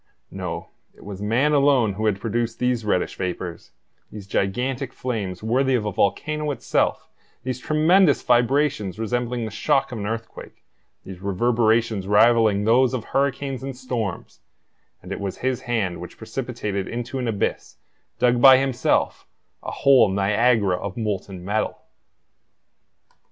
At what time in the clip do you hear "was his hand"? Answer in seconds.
15.19-16.01